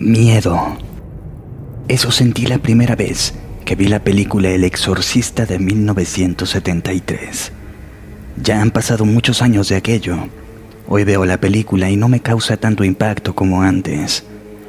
Miedo. 0.00 0.78
Eso 1.86 2.10
sentí 2.10 2.46
la 2.46 2.56
primera 2.56 2.96
vez 2.96 3.34
que 3.66 3.76
vi 3.76 3.86
la 3.86 4.02
película 4.02 4.48
El 4.48 4.64
Exorcista 4.64 5.44
de 5.44 5.58
1973. 5.58 7.52
Ya 8.42 8.62
han 8.62 8.70
pasado 8.70 9.04
muchos 9.04 9.42
años 9.42 9.68
de 9.68 9.76
aquello. 9.76 10.16
Hoy 10.88 11.04
veo 11.04 11.26
la 11.26 11.38
película 11.38 11.90
y 11.90 11.98
no 11.98 12.08
me 12.08 12.20
causa 12.20 12.56
tanto 12.56 12.82
impacto 12.82 13.34
como 13.34 13.60
antes. 13.60 14.24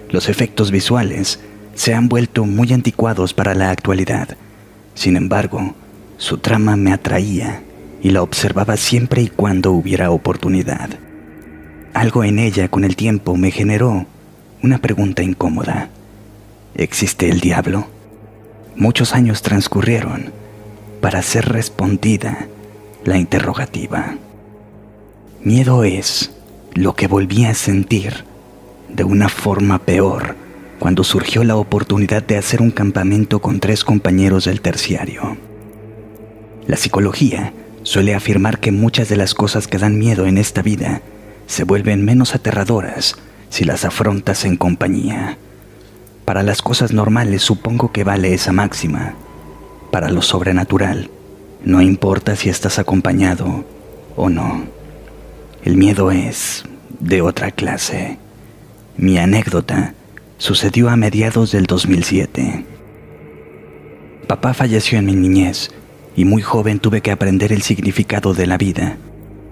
Los 0.09 0.27
efectos 0.27 0.69
visuales 0.69 1.39
se 1.75 1.93
han 1.93 2.09
vuelto 2.09 2.43
muy 2.43 2.73
anticuados 2.73 3.33
para 3.33 3.55
la 3.55 3.71
actualidad. 3.71 4.35
Sin 4.95 5.15
embargo, 5.15 5.75
su 6.17 6.39
trama 6.39 6.75
me 6.75 6.91
atraía 6.91 7.63
y 8.03 8.09
la 8.09 8.21
observaba 8.21 8.75
siempre 8.75 9.21
y 9.21 9.29
cuando 9.29 9.71
hubiera 9.71 10.11
oportunidad. 10.11 10.89
Algo 11.93 12.25
en 12.25 12.37
ella 12.37 12.67
con 12.67 12.83
el 12.83 12.97
tiempo 12.97 13.37
me 13.37 13.51
generó 13.51 14.07
una 14.63 14.77
pregunta 14.77 15.23
incómoda. 15.23 15.89
¿Existe 16.75 17.29
el 17.29 17.39
diablo? 17.39 17.87
Muchos 18.75 19.13
años 19.13 19.41
transcurrieron 19.41 20.31
para 21.01 21.21
ser 21.21 21.49
respondida 21.49 22.47
la 23.03 23.17
interrogativa. 23.17 24.15
Miedo 25.43 25.83
es 25.83 26.31
lo 26.73 26.95
que 26.95 27.07
volví 27.07 27.45
a 27.45 27.55
sentir 27.55 28.23
de 28.89 29.03
una 29.03 29.29
forma 29.29 29.79
peor 29.79 30.35
cuando 30.79 31.03
surgió 31.03 31.43
la 31.43 31.55
oportunidad 31.55 32.23
de 32.23 32.37
hacer 32.37 32.61
un 32.61 32.71
campamento 32.71 33.39
con 33.39 33.59
tres 33.59 33.83
compañeros 33.83 34.45
del 34.45 34.61
terciario. 34.61 35.37
La 36.67 36.77
psicología 36.77 37.53
suele 37.83 38.13
afirmar 38.13 38.59
que 38.59 38.71
muchas 38.71 39.09
de 39.09 39.17
las 39.17 39.33
cosas 39.33 39.67
que 39.67 39.79
dan 39.79 39.97
miedo 39.97 40.27
en 40.27 40.37
esta 40.37 40.61
vida 40.61 41.01
se 41.47 41.63
vuelven 41.63 42.05
menos 42.05 42.35
aterradoras 42.35 43.15
si 43.51 43.65
las 43.65 43.85
afrontas 43.85 44.45
en 44.45 44.55
compañía. 44.55 45.37
Para 46.25 46.41
las 46.41 46.61
cosas 46.61 46.93
normales 46.93 47.43
supongo 47.43 47.91
que 47.91 48.05
vale 48.05 48.33
esa 48.33 48.53
máxima. 48.53 49.13
Para 49.91 50.09
lo 50.09 50.21
sobrenatural, 50.21 51.11
no 51.63 51.81
importa 51.81 52.35
si 52.37 52.49
estás 52.49 52.79
acompañado 52.79 53.65
o 54.15 54.29
no. 54.29 54.63
El 55.63 55.75
miedo 55.75 56.11
es 56.11 56.63
de 57.01 57.21
otra 57.21 57.51
clase. 57.51 58.17
Mi 58.95 59.17
anécdota 59.17 59.95
sucedió 60.37 60.89
a 60.89 60.95
mediados 60.95 61.51
del 61.51 61.65
2007. 61.65 62.65
Papá 64.27 64.53
falleció 64.53 64.97
en 64.97 65.05
mi 65.05 65.13
niñez 65.13 65.71
y 66.15 66.23
muy 66.23 66.41
joven 66.41 66.79
tuve 66.79 67.01
que 67.01 67.11
aprender 67.11 67.51
el 67.51 67.63
significado 67.63 68.33
de 68.33 68.47
la 68.47 68.57
vida. 68.57 68.95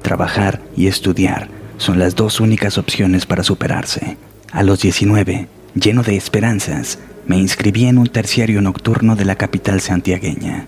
Trabajar 0.02 0.61
y 0.78 0.88
estudiar 0.88 1.59
son 1.80 1.97
las 1.97 2.16
dos 2.16 2.39
únicas 2.39 2.77
opciones 2.77 3.25
para 3.25 3.41
superarse. 3.41 4.17
A 4.52 4.63
los 4.63 4.81
19, 4.81 5.47
lleno 5.73 6.03
de 6.03 6.17
esperanzas, 6.17 6.99
me 7.25 7.38
inscribí 7.38 7.85
en 7.85 7.97
un 7.97 8.08
terciario 8.08 8.61
nocturno 8.61 9.16
de 9.16 9.25
la 9.25 9.35
capital 9.35 9.81
santiagueña. 9.81 10.67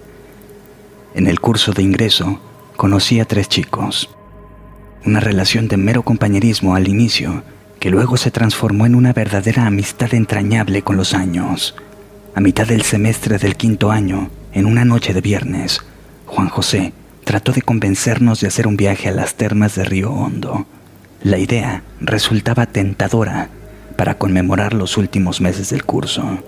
En 1.13 1.27
el 1.27 1.39
curso 1.39 1.73
de 1.73 1.83
ingreso, 1.83 2.39
conocí 2.77 3.19
a 3.19 3.25
tres 3.25 3.49
chicos. 3.49 4.09
Una 5.05 5.19
relación 5.19 5.67
de 5.67 5.77
mero 5.77 6.03
compañerismo 6.03 6.75
al 6.75 6.87
inicio, 6.87 7.43
que 7.79 7.89
luego 7.89 8.15
se 8.15 8.31
transformó 8.31 8.85
en 8.85 8.95
una 8.95 9.11
verdadera 9.11 9.65
amistad 9.65 10.13
entrañable 10.13 10.81
con 10.81 10.95
los 10.95 11.13
años. 11.13 11.75
A 12.35 12.39
mitad 12.39 12.67
del 12.67 12.83
semestre 12.83 13.37
del 13.37 13.57
quinto 13.57 13.91
año, 13.91 14.29
en 14.53 14.65
una 14.65 14.85
noche 14.85 15.13
de 15.13 15.21
viernes, 15.21 15.81
Juan 16.25 16.47
José 16.47 16.93
trató 17.25 17.51
de 17.51 17.61
convencernos 17.61 18.39
de 18.39 18.47
hacer 18.47 18.65
un 18.65 18.77
viaje 18.77 19.09
a 19.09 19.11
las 19.11 19.35
termas 19.35 19.75
de 19.75 19.83
Río 19.83 20.11
Hondo. 20.11 20.65
La 21.23 21.37
idea 21.37 21.83
resultaba 21.99 22.65
tentadora 22.65 23.49
para 23.95 24.17
conmemorar 24.17 24.73
los 24.73 24.97
últimos 24.97 25.39
meses 25.39 25.69
del 25.69 25.85
curso. 25.85 26.39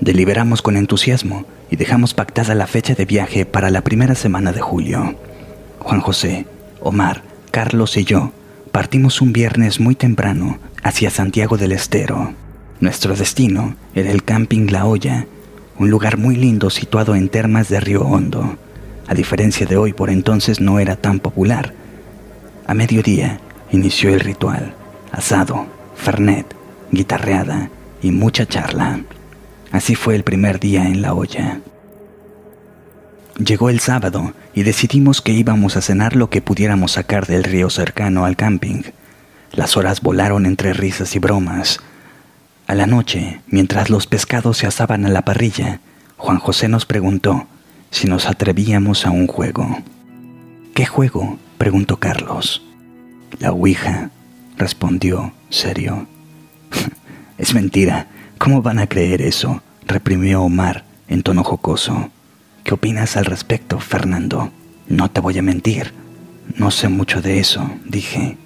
Deliberamos 0.00 0.62
con 0.62 0.78
entusiasmo 0.78 1.44
y 1.70 1.76
dejamos 1.76 2.14
pactada 2.14 2.54
la 2.54 2.66
fecha 2.66 2.94
de 2.94 3.04
viaje 3.04 3.44
para 3.44 3.68
la 3.68 3.82
primera 3.82 4.14
semana 4.14 4.52
de 4.52 4.62
julio. 4.62 5.14
Juan 5.80 6.00
José, 6.00 6.46
Omar, 6.80 7.22
Carlos 7.50 7.98
y 7.98 8.04
yo 8.04 8.32
partimos 8.72 9.20
un 9.20 9.34
viernes 9.34 9.78
muy 9.78 9.94
temprano 9.94 10.58
hacia 10.82 11.10
Santiago 11.10 11.58
del 11.58 11.72
Estero. 11.72 12.32
Nuestro 12.80 13.14
destino 13.14 13.76
era 13.94 14.10
el 14.10 14.24
Camping 14.24 14.70
La 14.70 14.86
Hoya, 14.86 15.26
un 15.78 15.90
lugar 15.90 16.16
muy 16.16 16.36
lindo 16.36 16.70
situado 16.70 17.14
en 17.14 17.28
termas 17.28 17.68
de 17.68 17.78
Río 17.78 18.00
Hondo. 18.00 18.56
A 19.06 19.12
diferencia 19.12 19.66
de 19.66 19.76
hoy, 19.76 19.92
por 19.92 20.08
entonces 20.08 20.62
no 20.62 20.80
era 20.80 20.96
tan 20.96 21.20
popular. 21.20 21.74
A 22.66 22.72
mediodía 22.72 23.38
inició 23.74 24.10
el 24.10 24.20
ritual. 24.20 24.74
Asado, 25.12 25.66
fernet, 25.96 26.46
guitarreada 26.90 27.70
y 28.00 28.10
mucha 28.10 28.46
charla. 28.46 29.00
Así 29.70 29.94
fue 29.94 30.14
el 30.14 30.24
primer 30.24 30.60
día 30.60 30.86
en 30.86 31.02
la 31.02 31.14
olla. 31.14 31.60
Llegó 33.38 33.68
el 33.68 33.80
sábado 33.80 34.32
y 34.54 34.62
decidimos 34.62 35.20
que 35.20 35.32
íbamos 35.32 35.76
a 35.76 35.82
cenar 35.82 36.14
lo 36.14 36.30
que 36.30 36.40
pudiéramos 36.40 36.92
sacar 36.92 37.26
del 37.26 37.42
río 37.42 37.68
cercano 37.68 38.24
al 38.24 38.36
camping. 38.36 38.82
Las 39.52 39.76
horas 39.76 40.00
volaron 40.00 40.46
entre 40.46 40.72
risas 40.72 41.16
y 41.16 41.18
bromas. 41.18 41.80
A 42.66 42.74
la 42.74 42.86
noche, 42.86 43.40
mientras 43.48 43.90
los 43.90 44.06
pescados 44.06 44.58
se 44.58 44.66
asaban 44.66 45.04
a 45.04 45.08
la 45.08 45.22
parrilla, 45.22 45.80
Juan 46.16 46.38
José 46.38 46.68
nos 46.68 46.86
preguntó 46.86 47.46
si 47.90 48.06
nos 48.06 48.26
atrevíamos 48.26 49.04
a 49.04 49.10
un 49.10 49.26
juego. 49.26 49.78
¿Qué 50.74 50.86
juego? 50.86 51.38
preguntó 51.58 51.98
Carlos. 51.98 52.62
La 53.40 53.50
Ouija, 53.50 54.10
respondió, 54.56 55.32
serio. 55.50 56.06
es 57.38 57.54
mentira. 57.54 58.06
¿Cómo 58.38 58.62
van 58.62 58.78
a 58.78 58.86
creer 58.86 59.22
eso? 59.22 59.62
reprimió 59.86 60.42
Omar 60.42 60.84
en 61.08 61.22
tono 61.22 61.42
jocoso. 61.42 62.10
¿Qué 62.62 62.74
opinas 62.74 63.16
al 63.16 63.24
respecto, 63.24 63.80
Fernando? 63.80 64.52
No 64.88 65.10
te 65.10 65.20
voy 65.20 65.38
a 65.38 65.42
mentir. 65.42 65.92
No 66.56 66.70
sé 66.70 66.88
mucho 66.88 67.22
de 67.22 67.40
eso, 67.40 67.68
dije. 67.84 68.36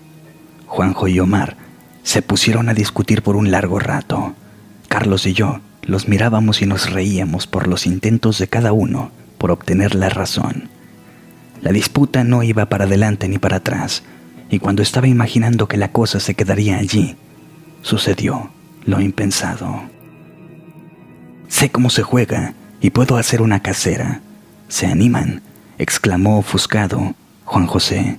Juanjo 0.66 1.06
y 1.08 1.20
Omar 1.20 1.56
se 2.02 2.22
pusieron 2.22 2.68
a 2.68 2.74
discutir 2.74 3.22
por 3.22 3.36
un 3.36 3.50
largo 3.50 3.78
rato. 3.78 4.34
Carlos 4.88 5.26
y 5.26 5.34
yo 5.34 5.60
los 5.82 6.08
mirábamos 6.08 6.62
y 6.62 6.66
nos 6.66 6.90
reíamos 6.90 7.46
por 7.46 7.66
los 7.66 7.86
intentos 7.86 8.38
de 8.38 8.48
cada 8.48 8.72
uno 8.72 9.10
por 9.36 9.50
obtener 9.50 9.94
la 9.94 10.08
razón. 10.08 10.68
La 11.60 11.72
disputa 11.72 12.24
no 12.24 12.42
iba 12.42 12.66
para 12.66 12.84
adelante 12.84 13.28
ni 13.28 13.38
para 13.38 13.56
atrás 13.56 14.02
y 14.50 14.58
cuando 14.58 14.82
estaba 14.82 15.08
imaginando 15.08 15.68
que 15.68 15.76
la 15.76 15.92
cosa 15.92 16.20
se 16.20 16.34
quedaría 16.34 16.78
allí, 16.78 17.16
sucedió 17.82 18.50
lo 18.84 19.00
impensado. 19.00 19.82
Sé 21.48 21.70
cómo 21.70 21.90
se 21.90 22.02
juega 22.02 22.54
y 22.80 22.90
puedo 22.90 23.16
hacer 23.16 23.42
una 23.42 23.60
casera. 23.60 24.20
¿Se 24.68 24.86
animan? 24.86 25.42
exclamó 25.78 26.38
ofuscado 26.38 27.14
Juan 27.44 27.66
José. 27.66 28.18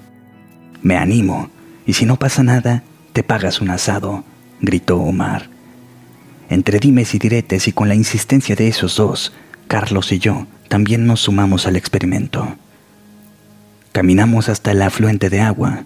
Me 0.82 0.98
animo, 0.98 1.50
y 1.86 1.94
si 1.94 2.06
no 2.06 2.18
pasa 2.18 2.44
nada, 2.44 2.84
te 3.14 3.24
pagas 3.24 3.62
un 3.62 3.70
asado, 3.70 4.24
gritó 4.62 4.98
Omar. 4.98 5.50
Entre 6.50 6.80
dimes 6.80 7.14
y 7.14 7.20
diretes 7.20 7.68
y 7.68 7.72
con 7.72 7.90
la 7.90 7.96
insistencia 7.96 8.56
de 8.56 8.68
esos 8.68 8.96
dos, 8.96 9.34
Carlos 9.68 10.12
y 10.12 10.20
yo 10.20 10.48
también 10.68 11.06
nos 11.06 11.22
sumamos 11.22 11.68
al 11.68 11.76
experimento. 11.76 12.56
Caminamos 13.92 14.50
hasta 14.50 14.72
el 14.72 14.82
afluente 14.82 15.30
de 15.30 15.42
agua, 15.42 15.84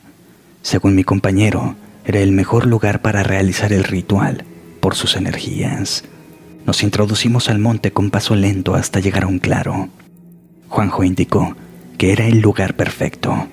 según 0.63 0.95
mi 0.95 1.03
compañero, 1.03 1.75
era 2.05 2.21
el 2.21 2.31
mejor 2.31 2.65
lugar 2.65 3.01
para 3.01 3.21
realizar 3.21 3.73
el 3.73 3.83
ritual 3.83 4.45
por 4.79 4.95
sus 4.95 5.17
energías. 5.17 6.05
Nos 6.65 6.83
introducimos 6.83 7.49
al 7.49 7.59
monte 7.59 7.91
con 7.91 8.09
paso 8.09 8.33
lento 8.33 8.73
hasta 8.73 9.01
llegar 9.01 9.25
a 9.25 9.27
un 9.27 9.39
claro. 9.39 9.89
Juanjo 10.69 11.03
indicó 11.03 11.55
que 11.97 12.13
era 12.13 12.25
el 12.25 12.39
lugar 12.39 12.75
perfecto. 12.77 13.47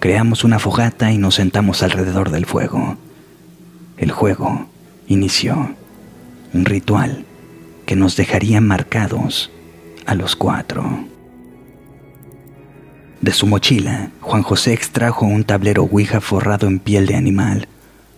Creamos 0.00 0.44
una 0.44 0.58
fogata 0.58 1.10
y 1.10 1.18
nos 1.18 1.36
sentamos 1.36 1.82
alrededor 1.82 2.30
del 2.30 2.44
fuego. 2.44 2.98
El 3.96 4.12
juego 4.12 4.68
inició. 5.08 5.74
Un 6.52 6.66
ritual 6.66 7.24
que 7.86 7.96
nos 7.96 8.16
dejaría 8.16 8.60
marcados 8.60 9.50
a 10.04 10.14
los 10.14 10.36
cuatro. 10.36 11.09
De 13.20 13.32
su 13.32 13.46
mochila, 13.46 14.12
Juan 14.22 14.42
José 14.42 14.72
extrajo 14.72 15.26
un 15.26 15.44
tablero 15.44 15.82
Ouija 15.82 16.22
forrado 16.22 16.66
en 16.66 16.78
piel 16.78 17.04
de 17.04 17.16
animal, 17.16 17.68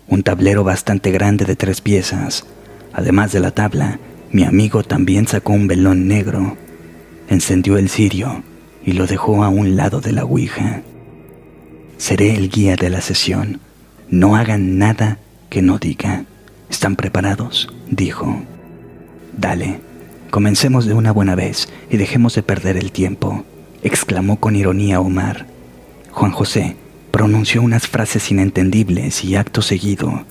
un 0.06 0.22
tablero 0.22 0.62
bastante 0.62 1.10
grande 1.10 1.44
de 1.44 1.56
tres 1.56 1.80
piezas. 1.80 2.46
Además 2.92 3.32
de 3.32 3.40
la 3.40 3.50
tabla, 3.50 3.98
mi 4.30 4.44
amigo 4.44 4.84
también 4.84 5.26
sacó 5.26 5.54
un 5.54 5.66
velón 5.66 6.06
negro, 6.06 6.56
encendió 7.28 7.78
el 7.78 7.88
cirio 7.88 8.44
y 8.84 8.92
lo 8.92 9.08
dejó 9.08 9.42
a 9.42 9.48
un 9.48 9.74
lado 9.74 10.00
de 10.00 10.12
la 10.12 10.24
Ouija. 10.24 10.82
Seré 11.96 12.36
el 12.36 12.48
guía 12.48 12.76
de 12.76 12.90
la 12.90 13.00
sesión. 13.00 13.58
No 14.08 14.36
hagan 14.36 14.78
nada 14.78 15.18
que 15.50 15.62
no 15.62 15.78
diga. 15.78 16.26
¿Están 16.70 16.94
preparados? 16.94 17.74
dijo. 17.90 18.40
Dale, 19.36 19.80
comencemos 20.30 20.86
de 20.86 20.94
una 20.94 21.10
buena 21.10 21.34
vez 21.34 21.68
y 21.90 21.96
dejemos 21.96 22.36
de 22.36 22.44
perder 22.44 22.76
el 22.76 22.92
tiempo 22.92 23.44
exclamó 23.82 24.38
con 24.38 24.56
ironía 24.56 25.00
Omar. 25.00 25.46
Juan 26.10 26.32
José 26.32 26.76
pronunció 27.10 27.62
unas 27.62 27.86
frases 27.86 28.30
inentendibles 28.30 29.24
y 29.24 29.36
acto 29.36 29.62
seguido, 29.62 30.24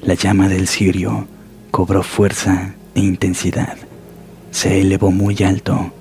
la 0.00 0.14
llama 0.14 0.48
del 0.48 0.66
cirio 0.66 1.28
cobró 1.72 2.02
fuerza 2.02 2.74
e 2.94 3.00
intensidad. 3.00 3.76
Se 4.50 4.80
elevó 4.80 5.10
muy 5.10 5.42
alto. 5.42 5.92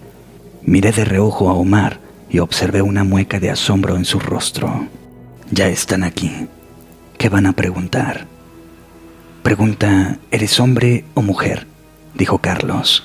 Miré 0.63 0.91
de 0.91 1.05
reojo 1.05 1.49
a 1.49 1.53
Omar 1.53 1.99
y 2.29 2.39
observé 2.39 2.81
una 2.81 3.03
mueca 3.03 3.39
de 3.39 3.49
asombro 3.49 3.95
en 3.95 4.05
su 4.05 4.19
rostro. 4.19 4.87
Ya 5.49 5.69
están 5.69 6.03
aquí. 6.03 6.47
¿Qué 7.17 7.29
van 7.29 7.45
a 7.45 7.53
preguntar? 7.53 8.27
Pregunta, 9.43 10.19
¿eres 10.29 10.59
hombre 10.59 11.05
o 11.13 11.21
mujer? 11.21 11.65
dijo 12.13 12.39
Carlos. 12.39 13.03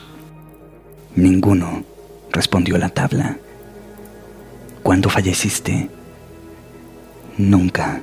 Ninguno, 1.15 1.85
respondió 2.33 2.79
la 2.79 2.89
tabla. 2.89 3.39
¿Cuándo 4.87 5.11
falleciste? 5.11 5.91
Nunca. 7.39 8.01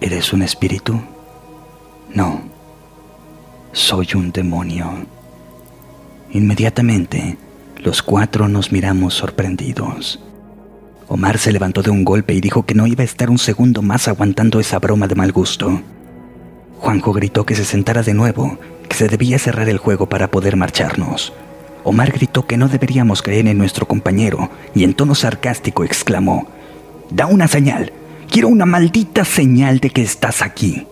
¿Eres 0.00 0.32
un 0.32 0.40
espíritu? 0.40 0.98
No. 2.14 2.40
Soy 3.72 4.08
un 4.14 4.32
demonio. 4.32 5.04
Inmediatamente, 6.30 7.36
los 7.76 8.02
cuatro 8.02 8.48
nos 8.48 8.72
miramos 8.72 9.12
sorprendidos. 9.12 10.18
Omar 11.08 11.36
se 11.36 11.52
levantó 11.52 11.82
de 11.82 11.90
un 11.90 12.06
golpe 12.06 12.32
y 12.32 12.40
dijo 12.40 12.64
que 12.64 12.74
no 12.74 12.86
iba 12.86 13.02
a 13.02 13.04
estar 13.04 13.28
un 13.28 13.36
segundo 13.36 13.82
más 13.82 14.08
aguantando 14.08 14.60
esa 14.60 14.78
broma 14.78 15.08
de 15.08 15.14
mal 15.14 15.30
gusto. 15.30 15.82
Juanjo 16.78 17.12
gritó 17.12 17.44
que 17.44 17.54
se 17.54 17.66
sentara 17.66 18.02
de 18.02 18.14
nuevo, 18.14 18.58
que 18.88 18.96
se 18.96 19.08
debía 19.08 19.38
cerrar 19.38 19.68
el 19.68 19.76
juego 19.76 20.08
para 20.08 20.30
poder 20.30 20.56
marcharnos. 20.56 21.34
Omar 21.84 22.12
gritó 22.12 22.46
que 22.46 22.56
no 22.56 22.68
deberíamos 22.68 23.22
creer 23.22 23.46
en 23.46 23.58
nuestro 23.58 23.86
compañero 23.86 24.50
y 24.74 24.84
en 24.84 24.94
tono 24.94 25.14
sarcástico 25.14 25.84
exclamó, 25.84 26.48
Da 27.10 27.26
una 27.26 27.46
señal, 27.46 27.92
quiero 28.30 28.48
una 28.48 28.66
maldita 28.66 29.24
señal 29.24 29.78
de 29.78 29.90
que 29.90 30.02
estás 30.02 30.42
aquí. 30.42 30.86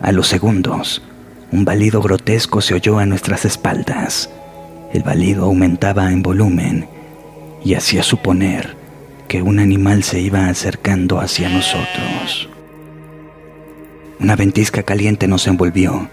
A 0.00 0.12
los 0.12 0.28
segundos, 0.28 1.02
un 1.50 1.64
balido 1.64 2.02
grotesco 2.02 2.60
se 2.60 2.74
oyó 2.74 2.98
a 2.98 3.06
nuestras 3.06 3.46
espaldas. 3.46 4.28
El 4.92 5.02
balido 5.02 5.46
aumentaba 5.46 6.12
en 6.12 6.22
volumen 6.22 6.86
y 7.64 7.74
hacía 7.74 8.02
suponer 8.02 8.76
que 9.28 9.40
un 9.40 9.58
animal 9.58 10.04
se 10.04 10.20
iba 10.20 10.48
acercando 10.48 11.20
hacia 11.20 11.48
nosotros. 11.48 12.48
Una 14.20 14.36
ventisca 14.36 14.82
caliente 14.82 15.26
nos 15.26 15.46
envolvió. 15.46 16.08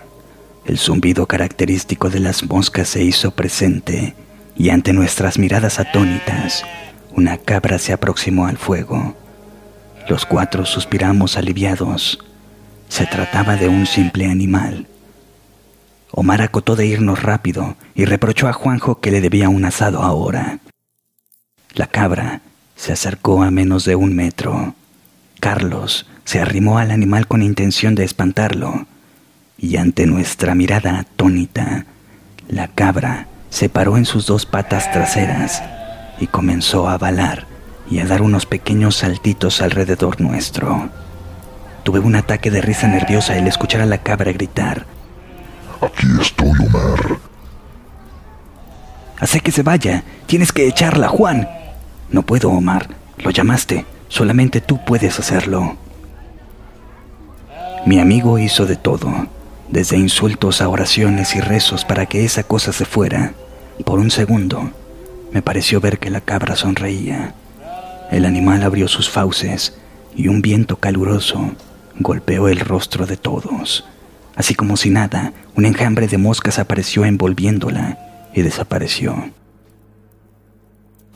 El 0.66 0.78
zumbido 0.78 1.26
característico 1.26 2.10
de 2.10 2.20
las 2.20 2.44
moscas 2.44 2.88
se 2.90 3.04
hizo 3.04 3.32
presente 3.32 4.16
y 4.56 4.70
ante 4.70 4.94
nuestras 4.94 5.40
miradas 5.40 5.80
atónitas, 5.80 6.64
una 7.16 7.38
cabra 7.38 7.80
se 7.80 7.94
aproximó 7.94 8.46
al 8.46 8.58
fuego. 8.58 9.16
Los 10.08 10.26
cuatro 10.26 10.66
suspiramos 10.66 11.38
aliviados. 11.38 12.20
Se 12.90 13.06
trataba 13.06 13.56
de 13.56 13.68
un 13.68 13.86
simple 13.86 14.26
animal. 14.26 14.88
Omar 16.12 16.42
acotó 16.42 16.76
de 16.76 16.86
irnos 16.86 17.24
rápido 17.24 17.76
y 17.96 18.06
reprochó 18.06 18.48
a 18.48 18.54
Juanjo 18.54 19.00
que 19.00 19.12
le 19.12 19.22
debía 19.22 19.50
un 19.50 19.66
asado 19.66 20.04
ahora. 20.04 20.60
La 21.74 21.88
cabra 21.88 22.42
se 22.76 22.92
acercó 22.92 23.44
a 23.44 23.52
menos 23.52 23.86
de 23.86 23.96
un 23.96 24.14
metro. 24.16 24.76
Carlos 25.40 26.06
se 26.26 26.40
arrimó 26.40 26.78
al 26.78 26.92
animal 26.92 27.28
con 27.28 27.42
intención 27.42 27.96
de 27.96 28.04
espantarlo, 28.04 28.86
y 29.62 29.78
ante 29.78 30.08
nuestra 30.08 30.56
mirada 30.56 31.00
atónita, 31.00 31.86
la 32.50 32.68
cabra 32.68 33.28
se 33.52 33.70
paró 33.70 33.96
en 33.96 34.06
sus 34.06 34.26
dos 34.26 34.48
patas 34.48 34.92
traseras 34.92 35.62
y 36.20 36.26
comenzó 36.26 36.90
a 36.90 36.98
balar 36.98 37.46
y 37.90 38.00
a 38.00 38.06
dar 38.06 38.24
unos 38.24 38.48
pequeños 38.48 38.96
saltitos 38.96 39.62
alrededor 39.62 40.20
nuestro. 40.20 40.90
Tuve 41.84 42.00
un 42.00 42.16
ataque 42.16 42.50
de 42.50 42.62
risa 42.62 42.88
nerviosa 42.88 43.34
al 43.34 43.48
escuchar 43.48 43.82
a 43.82 43.86
la 43.86 44.00
cabra 44.00 44.32
gritar. 44.32 44.88
Aquí 45.80 46.08
estoy, 46.20 46.50
Omar. 46.50 47.20
Hace 49.20 49.42
que 49.42 49.52
se 49.52 49.62
vaya. 49.62 50.04
Tienes 50.26 50.52
que 50.52 50.68
echarla, 50.68 51.08
Juan. 51.08 51.48
No 52.10 52.24
puedo, 52.24 52.50
Omar. 52.50 52.88
Lo 53.20 53.30
llamaste. 53.30 53.86
Solamente 54.08 54.62
tú 54.62 54.84
puedes 54.84 55.20
hacerlo. 55.20 55.78
Mi 57.86 58.00
amigo 58.00 58.38
hizo 58.38 58.66
de 58.66 58.76
todo, 58.76 59.28
desde 59.72 59.98
insultos 59.98 60.62
a 60.62 60.70
oraciones 60.70 61.36
y 61.36 61.40
rezos 61.40 61.86
para 61.86 62.06
que 62.06 62.26
esa 62.26 62.44
cosa 62.44 62.74
se 62.74 62.86
fuera. 62.86 63.34
Por 63.86 64.00
un 64.00 64.12
segundo, 64.12 64.72
me 65.32 65.42
pareció 65.42 65.80
ver 65.80 65.98
que 65.98 66.10
la 66.10 66.22
cabra 66.22 66.56
sonreía. 66.56 67.34
El 68.12 68.26
animal 68.26 68.64
abrió 68.64 68.88
sus 68.88 69.10
fauces 69.10 69.78
y 70.16 70.28
un 70.28 70.42
viento 70.42 70.76
caluroso 70.76 71.56
golpeó 72.00 72.48
el 72.48 72.60
rostro 72.60 73.06
de 73.06 73.18
todos. 73.18 73.86
Así 74.36 74.56
como 74.56 74.78
si 74.78 74.90
nada, 74.90 75.34
un 75.56 75.66
enjambre 75.66 76.08
de 76.08 76.18
moscas 76.18 76.60
apareció 76.60 77.06
envolviéndola 77.06 77.98
y 78.34 78.42
desapareció. 78.42 79.32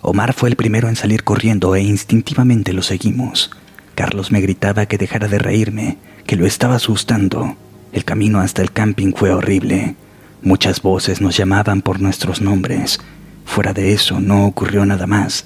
Omar 0.01 0.33
fue 0.33 0.49
el 0.49 0.55
primero 0.55 0.87
en 0.87 0.95
salir 0.95 1.23
corriendo 1.23 1.75
e 1.75 1.81
instintivamente 1.81 2.73
lo 2.73 2.83
seguimos. 2.83 3.51
Carlos 3.95 4.31
me 4.31 4.41
gritaba 4.41 4.85
que 4.85 4.97
dejara 4.97 5.27
de 5.27 5.39
reírme, 5.39 5.97
que 6.27 6.35
lo 6.35 6.45
estaba 6.45 6.75
asustando. 6.75 7.55
El 7.95 8.03
camino 8.03 8.41
hasta 8.41 8.61
el 8.61 8.73
camping 8.73 9.13
fue 9.13 9.31
horrible. 9.31 9.95
Muchas 10.41 10.81
voces 10.81 11.21
nos 11.21 11.37
llamaban 11.37 11.81
por 11.81 12.01
nuestros 12.01 12.41
nombres. 12.41 12.99
Fuera 13.45 13.71
de 13.71 13.93
eso 13.93 14.19
no 14.19 14.45
ocurrió 14.47 14.85
nada 14.85 15.07
más. 15.07 15.45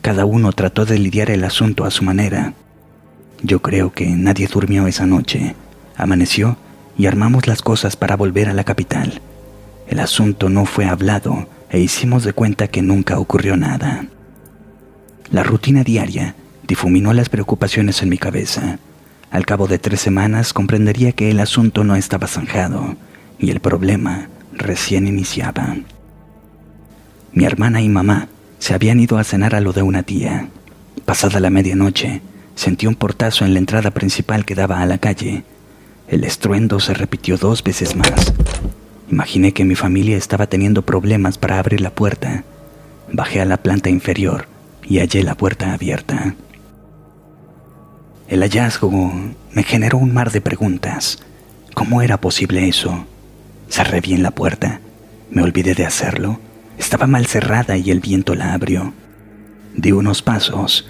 Cada 0.00 0.24
uno 0.24 0.52
trató 0.52 0.86
de 0.86 0.98
lidiar 0.98 1.30
el 1.30 1.44
asunto 1.44 1.84
a 1.84 1.90
su 1.90 2.02
manera. 2.02 2.54
Yo 3.42 3.60
creo 3.60 3.92
que 3.92 4.06
nadie 4.06 4.48
durmió 4.48 4.86
esa 4.86 5.04
noche. 5.04 5.54
Amaneció 5.94 6.56
y 6.96 7.04
armamos 7.04 7.46
las 7.46 7.60
cosas 7.60 7.94
para 7.94 8.16
volver 8.16 8.48
a 8.48 8.54
la 8.54 8.64
capital. 8.64 9.20
El 9.86 10.00
asunto 10.00 10.48
no 10.48 10.64
fue 10.64 10.86
hablado 10.86 11.46
e 11.68 11.78
hicimos 11.78 12.24
de 12.24 12.32
cuenta 12.32 12.68
que 12.68 12.80
nunca 12.80 13.18
ocurrió 13.18 13.58
nada. 13.58 14.06
La 15.30 15.42
rutina 15.42 15.84
diaria 15.84 16.36
difuminó 16.66 17.12
las 17.12 17.28
preocupaciones 17.28 18.00
en 18.00 18.08
mi 18.08 18.16
cabeza. 18.16 18.78
Al 19.32 19.46
cabo 19.46 19.66
de 19.66 19.78
tres 19.78 20.00
semanas 20.00 20.52
comprendería 20.52 21.12
que 21.12 21.30
el 21.30 21.40
asunto 21.40 21.82
no 21.82 21.96
estaba 21.96 22.26
zanjado 22.26 22.96
y 23.38 23.50
el 23.50 23.60
problema 23.60 24.28
recién 24.52 25.08
iniciaba. 25.08 25.74
Mi 27.32 27.44
hermana 27.44 27.80
y 27.80 27.88
mamá 27.88 28.28
se 28.58 28.74
habían 28.74 29.00
ido 29.00 29.18
a 29.18 29.24
cenar 29.24 29.54
a 29.54 29.60
lo 29.60 29.72
de 29.72 29.82
una 29.82 30.02
tía. 30.02 30.48
Pasada 31.06 31.40
la 31.40 31.48
medianoche, 31.48 32.20
sentí 32.54 32.86
un 32.86 32.94
portazo 32.94 33.46
en 33.46 33.54
la 33.54 33.58
entrada 33.58 33.90
principal 33.90 34.44
que 34.44 34.54
daba 34.54 34.80
a 34.80 34.86
la 34.86 34.98
calle. 34.98 35.44
El 36.08 36.24
estruendo 36.24 36.78
se 36.78 36.92
repitió 36.92 37.38
dos 37.38 37.64
veces 37.64 37.96
más 37.96 38.34
Imaginé 39.12 39.52
que 39.52 39.66
mi 39.66 39.74
familia 39.74 40.16
estaba 40.16 40.46
teniendo 40.46 40.82
problemas 40.82 41.36
para 41.36 41.58
abrir 41.58 41.82
la 41.82 41.90
puerta. 41.90 42.44
Bajé 43.12 43.42
a 43.42 43.44
la 43.44 43.58
planta 43.58 43.90
inferior 43.90 44.46
y 44.82 45.00
hallé 45.00 45.22
la 45.22 45.34
puerta 45.34 45.74
abierta. 45.74 46.34
El 48.32 48.40
hallazgo 48.40 49.12
me 49.52 49.62
generó 49.62 49.98
un 49.98 50.14
mar 50.14 50.32
de 50.32 50.40
preguntas. 50.40 51.18
¿Cómo 51.74 52.00
era 52.00 52.18
posible 52.18 52.66
eso? 52.66 53.04
Cerré 53.68 54.00
bien 54.00 54.22
la 54.22 54.30
puerta. 54.30 54.80
Me 55.30 55.42
olvidé 55.42 55.74
de 55.74 55.84
hacerlo. 55.84 56.40
Estaba 56.78 57.06
mal 57.06 57.26
cerrada 57.26 57.76
y 57.76 57.90
el 57.90 58.00
viento 58.00 58.34
la 58.34 58.54
abrió. 58.54 58.94
Di 59.76 59.92
unos 59.92 60.22
pasos 60.22 60.88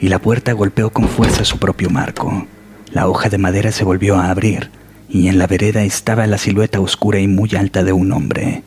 y 0.00 0.08
la 0.08 0.18
puerta 0.18 0.52
golpeó 0.52 0.90
con 0.90 1.08
fuerza 1.08 1.46
su 1.46 1.58
propio 1.58 1.88
marco. 1.88 2.46
La 2.90 3.08
hoja 3.08 3.30
de 3.30 3.38
madera 3.38 3.72
se 3.72 3.84
volvió 3.84 4.18
a 4.18 4.28
abrir 4.28 4.70
y 5.08 5.28
en 5.28 5.38
la 5.38 5.46
vereda 5.46 5.84
estaba 5.84 6.26
la 6.26 6.36
silueta 6.36 6.78
oscura 6.78 7.20
y 7.20 7.26
muy 7.26 7.54
alta 7.56 7.84
de 7.84 7.94
un 7.94 8.12
hombre. 8.12 8.64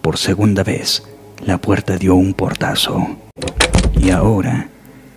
Por 0.00 0.16
segunda 0.16 0.62
vez, 0.62 1.02
la 1.44 1.58
puerta 1.58 1.96
dio 1.96 2.14
un 2.14 2.34
portazo. 2.34 3.18
Y 4.00 4.10
ahora 4.10 4.68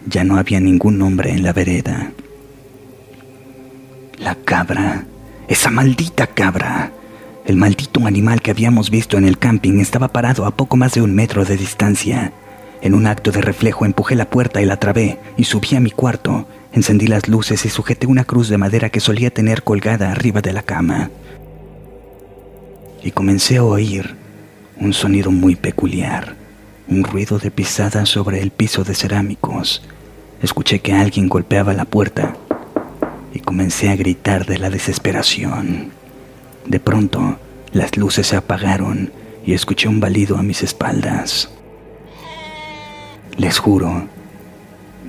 ya 0.07 0.23
no 0.23 0.37
había 0.37 0.59
ningún 0.59 0.99
hombre 1.03 1.33
en 1.33 1.43
la 1.43 1.53
vereda. 1.53 2.11
La 4.21 4.35
cabra, 4.35 5.05
esa 5.47 5.71
maldita 5.71 6.27
cabra. 6.27 6.91
El 7.43 7.55
maldito 7.55 8.05
animal 8.05 8.43
que 8.43 8.51
habíamos 8.51 8.91
visto 8.91 9.17
en 9.17 9.25
el 9.25 9.39
camping 9.39 9.79
estaba 9.79 10.09
parado 10.09 10.45
a 10.45 10.51
poco 10.51 10.77
más 10.77 10.93
de 10.93 11.01
un 11.01 11.15
metro 11.15 11.43
de 11.43 11.57
distancia. 11.57 12.31
En 12.83 12.93
un 12.93 13.07
acto 13.07 13.31
de 13.31 13.41
reflejo 13.41 13.83
empujé 13.83 14.15
la 14.15 14.29
puerta 14.29 14.61
y 14.61 14.65
la 14.65 14.77
trabé 14.77 15.17
y 15.37 15.45
subí 15.45 15.75
a 15.75 15.79
mi 15.79 15.89
cuarto, 15.89 16.47
Encendí 16.71 17.07
las 17.07 17.27
luces 17.27 17.65
y 17.65 17.69
sujeté 17.69 18.07
una 18.07 18.23
cruz 18.23 18.47
de 18.47 18.57
madera 18.57 18.89
que 18.89 19.01
solía 19.01 19.29
tener 19.29 19.63
colgada 19.63 20.11
arriba 20.11 20.41
de 20.41 20.53
la 20.53 20.61
cama. 20.61 21.09
Y 23.03 23.11
comencé 23.11 23.57
a 23.57 23.63
oír 23.63 24.15
un 24.77 24.93
sonido 24.93 25.31
muy 25.31 25.55
peculiar, 25.55 26.35
un 26.87 27.03
ruido 27.03 27.39
de 27.39 27.51
pisadas 27.51 28.07
sobre 28.07 28.41
el 28.41 28.51
piso 28.51 28.83
de 28.83 28.93
cerámicos. 28.93 29.81
Escuché 30.41 30.79
que 30.79 30.93
alguien 30.93 31.27
golpeaba 31.27 31.73
la 31.73 31.85
puerta 31.85 32.35
y 33.33 33.39
comencé 33.39 33.89
a 33.89 33.95
gritar 33.95 34.45
de 34.45 34.57
la 34.57 34.69
desesperación. 34.69 35.91
De 36.65 36.79
pronto, 36.79 37.39
las 37.71 37.97
luces 37.97 38.27
se 38.27 38.35
apagaron 38.35 39.11
y 39.45 39.53
escuché 39.53 39.87
un 39.87 39.99
balido 39.99 40.37
a 40.37 40.43
mis 40.43 40.63
espaldas. 40.63 41.49
Les 43.37 43.57
juro, 43.57 44.07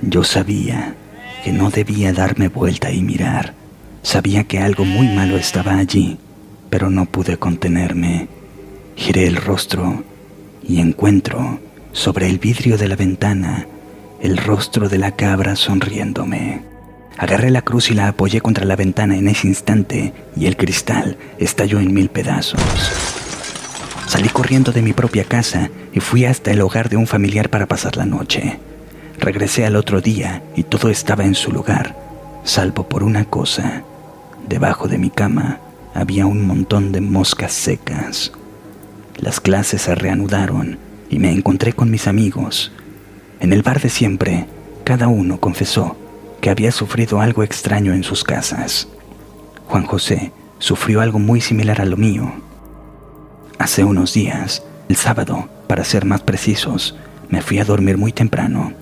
yo 0.01 0.23
sabía 0.23 0.95
que 1.43 1.51
no 1.51 1.69
debía 1.69 2.13
darme 2.13 2.47
vuelta 2.47 2.91
y 2.91 3.01
mirar. 3.01 3.53
Sabía 4.01 4.45
que 4.45 4.59
algo 4.59 4.85
muy 4.85 5.07
malo 5.07 5.37
estaba 5.37 5.77
allí, 5.77 6.17
pero 6.69 6.89
no 6.89 7.05
pude 7.05 7.37
contenerme. 7.37 8.27
Giré 8.95 9.27
el 9.27 9.35
rostro 9.35 10.03
y 10.67 10.79
encuentro 10.79 11.59
sobre 11.91 12.29
el 12.29 12.39
vidrio 12.39 12.77
de 12.77 12.87
la 12.87 12.95
ventana 12.95 13.67
el 14.23 14.37
rostro 14.37 14.87
de 14.87 14.97
la 14.97 15.11
cabra 15.11 15.57
sonriéndome. 15.57 16.72
Agarré 17.17 17.51
la 17.51 17.61
cruz 17.61 17.91
y 17.91 17.93
la 17.93 18.07
apoyé 18.07 18.41
contra 18.41 18.65
la 18.65 18.75
ventana 18.75 19.15
en 19.15 19.27
ese 19.27 19.47
instante 19.47 20.13
y 20.35 20.47
el 20.47 20.57
cristal 20.57 21.17
estalló 21.37 21.79
en 21.79 21.93
mil 21.93 22.09
pedazos. 22.09 22.59
Salí 24.07 24.29
corriendo 24.29 24.71
de 24.71 24.81
mi 24.81 24.93
propia 24.93 25.23
casa 25.23 25.69
y 25.93 25.99
fui 25.99 26.25
hasta 26.25 26.51
el 26.51 26.61
hogar 26.61 26.89
de 26.89 26.97
un 26.97 27.07
familiar 27.07 27.49
para 27.49 27.67
pasar 27.67 27.97
la 27.97 28.05
noche. 28.05 28.59
Regresé 29.19 29.65
al 29.65 29.75
otro 29.75 30.01
día 30.01 30.43
y 30.55 30.63
todo 30.63 30.89
estaba 30.89 31.23
en 31.23 31.35
su 31.35 31.51
lugar, 31.51 31.95
salvo 32.43 32.89
por 32.89 33.03
una 33.03 33.25
cosa. 33.25 33.83
Debajo 34.49 34.87
de 34.87 34.97
mi 34.97 35.09
cama 35.09 35.59
había 35.93 36.25
un 36.25 36.45
montón 36.45 36.91
de 36.91 37.01
moscas 37.01 37.53
secas. 37.53 38.31
Las 39.17 39.39
clases 39.39 39.83
se 39.83 39.95
reanudaron 39.95 40.79
y 41.09 41.19
me 41.19 41.31
encontré 41.31 41.73
con 41.73 41.91
mis 41.91 42.07
amigos. 42.07 42.71
En 43.39 43.53
el 43.53 43.61
bar 43.61 43.79
de 43.81 43.89
siempre, 43.89 44.47
cada 44.83 45.07
uno 45.07 45.39
confesó 45.39 45.95
que 46.43 46.49
había 46.49 46.73
sufrido 46.73 47.21
algo 47.21 47.41
extraño 47.41 47.93
en 47.93 48.03
sus 48.03 48.25
casas. 48.25 48.89
Juan 49.67 49.85
José 49.85 50.33
sufrió 50.59 50.99
algo 50.99 51.17
muy 51.17 51.39
similar 51.39 51.79
a 51.79 51.85
lo 51.85 51.95
mío. 51.95 52.33
Hace 53.59 53.85
unos 53.85 54.13
días, 54.13 54.61
el 54.89 54.97
sábado, 54.97 55.47
para 55.67 55.85
ser 55.85 56.03
más 56.03 56.19
precisos, 56.19 56.97
me 57.29 57.41
fui 57.41 57.59
a 57.59 57.63
dormir 57.63 57.97
muy 57.97 58.11
temprano. 58.11 58.73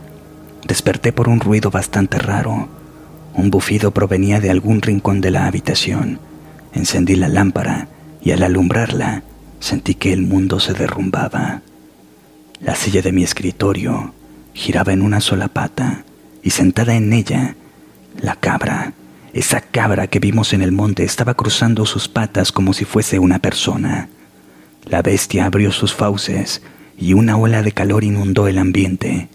Desperté 0.68 1.14
por 1.14 1.30
un 1.30 1.40
ruido 1.40 1.70
bastante 1.70 2.18
raro. 2.18 2.68
Un 3.36 3.52
bufido 3.52 3.92
provenía 3.92 4.40
de 4.40 4.50
algún 4.50 4.82
rincón 4.82 5.22
de 5.22 5.30
la 5.30 5.46
habitación. 5.46 6.20
Encendí 6.74 7.16
la 7.16 7.28
lámpara 7.28 7.90
y 8.24 8.32
al 8.32 8.42
alumbrarla 8.42 9.22
sentí 9.60 9.94
que 9.94 10.14
el 10.14 10.24
mundo 10.24 10.60
se 10.60 10.74
derrumbaba. 10.74 11.62
La 12.60 12.74
silla 12.74 13.04
de 13.04 13.12
mi 13.12 13.22
escritorio 13.22 14.16
giraba 14.56 14.94
en 14.94 15.04
una 15.04 15.22
sola 15.22 15.48
pata 15.48 16.06
y 16.44 16.50
sentada 16.52 16.96
en 16.96 17.14
ella, 17.14 17.56
la 18.20 18.36
cabra, 18.36 18.94
esa 19.34 19.62
cabra 19.62 20.08
que 20.08 20.20
vimos 20.20 20.54
en 20.54 20.62
el 20.62 20.72
monte, 20.72 21.04
estaba 21.04 21.34
cruzando 21.34 21.86
sus 21.86 22.08
patas 22.08 22.52
como 22.52 22.74
si 22.74 22.86
fuese 22.86 23.20
una 23.20 23.40
persona. 23.40 24.10
La 24.86 25.02
bestia 25.02 25.46
abrió 25.46 25.72
sus 25.72 25.94
fauces 25.94 26.62
y 26.98 27.14
una 27.14 27.38
ola 27.38 27.62
de 27.62 27.72
calor 27.72 28.04
inundó 28.04 28.48
el 28.48 28.58
ambiente. 28.58 29.30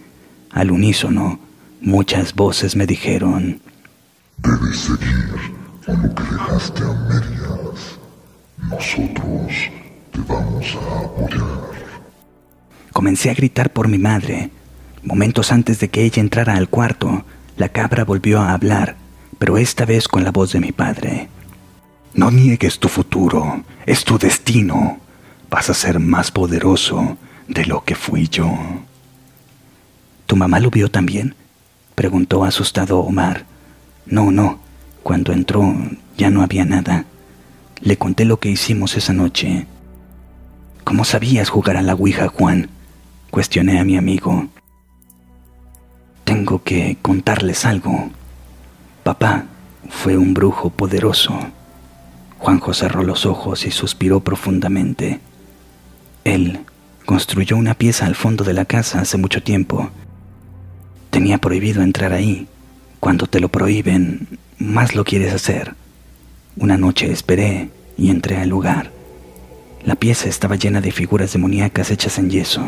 Al 0.51 0.71
unísono, 0.71 1.39
muchas 1.81 2.35
voces 2.35 2.77
me 2.77 2.87
dijeron, 2.87 3.61
Debes 4.39 4.79
seguir 4.79 5.57
con 5.85 6.03
lo 6.03 6.15
que 6.15 6.23
dejaste 6.25 6.83
a 6.83 6.93
medias. 7.09 7.99
Nosotros 8.71 9.53
te 10.13 10.19
vamos 10.29 10.67
a 10.77 11.05
apoyar. 11.05 11.77
Comencé 12.93 13.31
a 13.31 13.35
gritar 13.35 13.73
por 13.73 13.89
mi 13.89 13.99
madre. 13.99 14.51
Momentos 15.07 15.53
antes 15.53 15.79
de 15.79 15.89
que 15.89 16.03
ella 16.03 16.21
entrara 16.21 16.57
al 16.57 16.69
cuarto, 16.69 17.25
la 17.57 17.69
cabra 17.69 18.05
volvió 18.05 18.41
a 18.41 18.53
hablar, 18.53 18.97
pero 19.39 19.57
esta 19.57 19.85
vez 19.85 20.09
con 20.09 20.25
la 20.25 20.33
voz 20.33 20.53
de 20.53 20.59
mi 20.59 20.73
padre. 20.73 21.29
No 22.13 22.33
niegues 22.33 22.81
tu 22.81 22.89
futuro, 22.89 23.63
es 23.87 24.03
tu 24.03 24.19
destino. 24.19 24.99
Vas 25.49 25.71
a 25.71 25.75
ser 25.75 26.01
más 26.01 26.33
poderoso 26.33 27.19
de 27.47 27.67
lo 27.67 27.85
que 27.85 27.95
fui 27.95 28.27
yo. 28.27 28.53
¿Tu 30.27 30.35
mamá 30.35 30.59
lo 30.59 30.73
vio 30.73 30.91
también? 30.91 31.37
preguntó 31.95 32.43
asustado 32.43 32.99
Omar. 32.99 33.47
No, 34.07 34.33
no. 34.33 34.59
Cuando 35.05 35.33
entró 35.33 35.73
ya 36.19 36.31
no 36.31 36.43
había 36.43 36.65
nada. 36.65 37.05
Le 37.81 37.97
conté 37.97 38.25
lo 38.25 38.41
que 38.41 38.51
hicimos 38.51 38.97
esa 38.97 39.13
noche. 39.13 39.69
¿Cómo 40.83 41.05
sabías 41.05 41.49
jugar 41.49 41.77
a 41.77 41.83
la 41.83 41.95
Ouija, 41.95 42.27
Juan? 42.27 42.71
Cuestioné 43.31 43.79
a 43.79 43.85
mi 43.85 43.97
amigo. 43.97 44.49
Tengo 46.26 46.61
que 46.64 46.99
contarles 47.02 47.64
algo. 47.64 48.11
Papá 49.04 49.45
fue 49.88 50.16
un 50.16 50.35
brujo 50.35 50.71
poderoso. 50.71 51.38
Juanjo 52.38 52.75
cerró 52.75 53.04
los 53.04 53.26
ojos 53.26 53.64
y 53.64 53.71
suspiró 53.71 54.18
profundamente. 54.18 55.21
Él 56.25 56.59
construyó 57.04 57.56
una 57.56 57.75
pieza 57.75 58.06
al 58.06 58.16
fondo 58.16 58.42
de 58.42 58.54
la 58.54 58.64
casa 58.64 59.00
hace 59.02 59.16
mucho 59.16 59.40
tiempo. 59.45 59.90
Tenía 61.11 61.38
prohibido 61.38 61.80
entrar 61.83 62.12
ahí. 62.12 62.49
Cuando 62.99 63.28
te 63.28 63.38
lo 63.38 63.49
prohíben, 63.49 64.26
más 64.59 64.97
lo 64.97 65.04
quieres 65.04 65.33
hacer. 65.33 65.76
Una 66.56 66.76
noche 66.76 67.09
esperé 67.12 67.71
y 67.97 68.11
entré 68.11 68.38
al 68.38 68.49
lugar. 68.49 68.90
La 69.85 69.95
pieza 69.95 70.28
estaba 70.28 70.56
llena 70.56 70.80
de 70.80 70.90
figuras 70.90 71.33
demoníacas 71.33 71.92
hechas 71.92 72.18
en 72.18 72.30
yeso. 72.30 72.64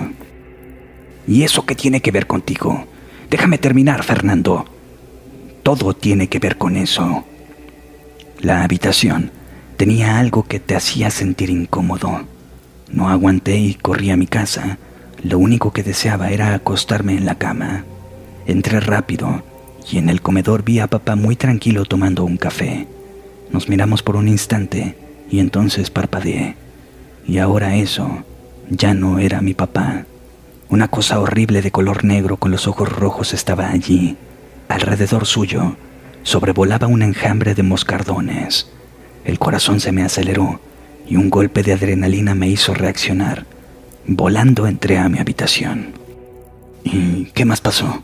¿Y 1.27 1.43
eso 1.43 1.67
qué 1.67 1.75
tiene 1.75 2.01
que 2.01 2.13
ver 2.13 2.29
contigo? 2.29 2.87
Déjame 3.31 3.59
terminar, 3.59 4.05
Fernando. 4.05 4.65
Todo 5.63 5.95
tiene 5.95 6.29
que 6.29 6.39
ver 6.39 6.57
con 6.57 6.77
eso. 6.77 7.25
La 8.41 8.63
habitación 8.63 9.31
tenía 9.77 10.19
algo 10.19 10.45
que 10.45 10.61
te 10.61 10.75
hacía 10.75 11.11
sentir 11.11 11.51
incómodo. 11.51 12.23
No 12.91 13.11
aguanté 13.11 13.59
y 13.59 13.75
corrí 13.75 14.11
a 14.11 14.17
mi 14.17 14.27
casa. 14.27 14.79
Lo 15.23 15.39
único 15.39 15.73
que 15.73 15.83
deseaba 15.83 16.31
era 16.31 16.55
acostarme 16.55 17.15
en 17.17 17.27
la 17.27 17.35
cama. 17.35 17.85
Entré 18.47 18.81
rápido 18.81 19.43
y 19.91 19.99
en 19.99 20.09
el 20.09 20.23
comedor 20.23 20.65
vi 20.65 20.79
a 20.79 20.87
papá 20.87 21.15
muy 21.15 21.37
tranquilo 21.37 21.85
tomando 21.85 22.25
un 22.25 22.39
café. 22.39 22.87
Nos 23.51 23.69
miramos 23.69 24.03
por 24.03 24.17
un 24.17 24.29
instante 24.29 24.97
y 25.31 25.41
entonces 25.41 25.91
parpadeé. 25.91 26.57
Y 27.27 27.39
ahora 27.39 27.77
eso 27.77 28.25
ya 28.71 28.95
no 28.95 29.19
era 29.19 29.43
mi 29.43 29.53
papá. 29.53 30.07
Una 30.71 30.89
cosa 30.89 31.19
horrible 31.19 31.63
de 31.63 31.71
color 31.71 32.05
negro 32.05 32.37
con 32.37 32.51
los 32.51 32.67
ojos 32.67 32.91
rojos 32.91 33.33
estaba 33.33 33.71
allí. 33.71 34.17
Alrededor 34.69 35.25
suyo 35.25 35.77
sobrevolaba 36.23 36.87
un 36.87 37.01
enjambre 37.01 37.55
de 37.55 37.63
moscardones. 37.63 38.69
El 39.25 39.39
corazón 39.39 39.81
se 39.81 39.93
me 39.93 40.03
aceleró 40.03 40.61
y 41.09 41.17
un 41.17 41.31
golpe 41.31 41.63
de 41.63 41.73
adrenalina 41.73 42.35
me 42.35 42.49
hizo 42.49 42.75
reaccionar. 42.75 43.47
Volando 44.07 44.67
entré 44.67 44.99
a 44.99 45.09
mi 45.09 45.19
habitación. 45.19 45.95
¿Y 46.85 47.27
qué 47.33 47.47
más 47.47 47.63
pasó? 47.63 48.03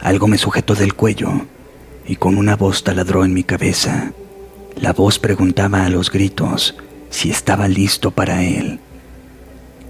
Algo 0.00 0.26
me 0.26 0.38
sujetó 0.38 0.74
del 0.74 0.94
cuello 0.94 1.46
y 2.04 2.16
con 2.16 2.36
una 2.36 2.56
voz 2.56 2.82
taladró 2.82 3.24
en 3.24 3.32
mi 3.32 3.44
cabeza. 3.44 4.12
La 4.74 4.92
voz 4.92 5.20
preguntaba 5.20 5.84
a 5.84 5.88
los 5.88 6.10
gritos 6.10 6.74
si 7.10 7.30
estaba 7.30 7.68
listo 7.68 8.10
para 8.10 8.42
él. 8.42 8.80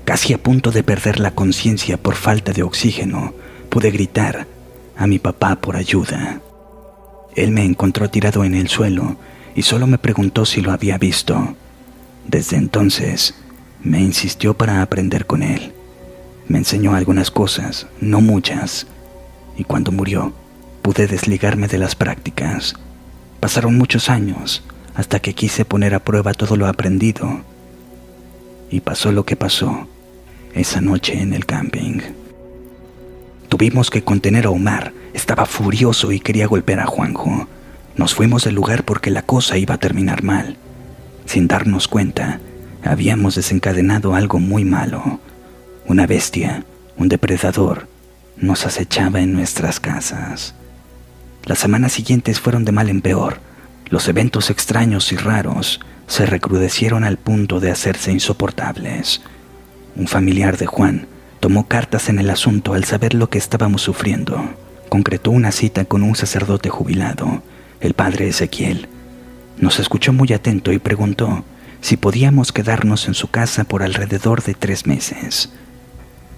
Casi 0.04 0.34
a 0.34 0.38
punto 0.38 0.70
de 0.70 0.82
perder 0.82 1.18
la 1.18 1.30
conciencia 1.30 1.96
por 1.96 2.14
falta 2.14 2.52
de 2.52 2.62
oxígeno, 2.62 3.32
pude 3.70 3.90
gritar 3.90 4.46
a 4.96 5.06
mi 5.06 5.18
papá 5.18 5.56
por 5.56 5.76
ayuda. 5.76 6.42
Él 7.34 7.50
me 7.52 7.64
encontró 7.64 8.11
tirado 8.11 8.44
en 8.44 8.54
el 8.54 8.68
suelo 8.68 9.16
y 9.54 9.62
solo 9.62 9.87
me 9.87 9.96
preguntó 9.96 10.44
si 10.44 10.61
lo 10.61 10.73
había 10.73 10.99
visto. 10.99 11.56
Desde 12.28 12.56
entonces, 12.56 13.34
me 13.82 14.00
insistió 14.00 14.54
para 14.54 14.82
aprender 14.82 15.26
con 15.26 15.42
él. 15.42 15.73
Me 16.49 16.58
enseñó 16.58 16.94
algunas 16.94 17.30
cosas, 17.30 17.87
no 18.00 18.20
muchas, 18.20 18.87
y 19.56 19.64
cuando 19.64 19.90
murió, 19.90 20.34
pude 20.82 21.06
desligarme 21.06 21.66
de 21.66 21.78
las 21.78 21.94
prácticas. 21.94 22.75
Pasaron 23.40 23.78
muchos 23.78 24.11
años 24.11 24.62
hasta 24.94 25.20
que 25.20 25.32
quise 25.32 25.64
poner 25.64 25.94
a 25.94 26.04
prueba 26.04 26.34
todo 26.34 26.56
lo 26.56 26.66
aprendido. 26.66 27.40
Y 28.70 28.80
pasó 28.80 29.11
lo 29.11 29.25
que 29.25 29.37
pasó 29.37 29.88
esa 30.54 30.80
noche 30.80 31.20
en 31.20 31.32
el 31.32 31.46
camping. 31.46 32.00
Tuvimos 33.49 33.90
que 33.90 34.02
contener 34.02 34.46
a 34.46 34.50
Omar. 34.50 34.92
Estaba 35.12 35.46
furioso 35.46 36.12
y 36.12 36.20
quería 36.20 36.46
golpear 36.46 36.80
a 36.80 36.87
Juanjo. 36.87 37.46
Nos 37.96 38.14
fuimos 38.14 38.44
del 38.44 38.54
lugar 38.54 38.84
porque 38.84 39.11
la 39.11 39.23
cosa 39.23 39.58
iba 39.58 39.75
a 39.75 39.78
terminar 39.78 40.23
mal. 40.23 40.56
Sin 41.26 41.46
darnos 41.46 41.87
cuenta, 41.87 42.40
habíamos 42.82 43.37
desencadenado 43.37 44.14
algo 44.14 44.40
muy 44.40 44.64
malo. 44.64 45.20
Una 45.87 46.06
bestia, 46.06 46.64
un 46.96 47.08
depredador, 47.08 47.87
nos 48.37 48.66
acechaba 48.66 49.20
en 49.20 49.32
nuestras 49.32 49.78
casas. 49.80 50.54
Las 51.44 51.58
semanas 51.58 51.92
siguientes 51.92 52.40
fueron 52.40 52.64
de 52.64 52.73
mal 52.73 52.88
en 52.88 53.00
peor. 53.00 53.38
Los 53.90 54.08
eventos 54.08 54.50
extraños 54.50 55.12
y 55.12 55.16
raros 55.16 55.80
se 56.06 56.26
recrudecieron 56.26 57.04
al 57.04 57.18
punto 57.18 57.61
de 57.61 57.70
hacerse 57.70 58.12
insoportables. 58.12 59.20
Un 59.96 60.08
familiar 60.08 60.56
de 60.56 60.66
Juan 60.66 61.06
tomó 61.40 61.68
cartas 61.68 62.08
en 62.08 62.18
el 62.18 62.30
asunto 62.30 62.74
al 62.74 62.84
saber 62.84 63.14
lo 63.14 63.28
que 63.30 63.38
estábamos 63.38 63.82
sufriendo. 63.82 64.42
Concretó 64.88 65.30
una 65.30 65.52
cita 65.52 65.84
con 65.84 66.02
un 66.02 66.16
sacerdote 66.16 66.68
jubilado, 66.68 67.42
el 67.80 67.94
padre 67.94 68.28
Ezequiel. 68.28 68.88
Nos 69.58 69.78
escuchó 69.78 70.12
muy 70.12 70.32
atento 70.32 70.72
y 70.72 70.78
preguntó 70.78 71.44
si 71.80 71.96
podíamos 71.96 72.50
quedarnos 72.50 73.06
en 73.08 73.14
su 73.14 73.28
casa 73.28 73.64
por 73.64 73.82
alrededor 73.82 74.42
de 74.42 74.54
tres 74.54 74.86
meses. 74.86 75.50